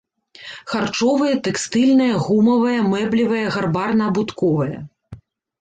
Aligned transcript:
Харчовая, 0.71 1.33
тэкстыльная, 1.49 2.09
гумавая, 2.29 2.79
мэблевая, 2.93 3.45
гарбарна-абутковая. 3.59 4.79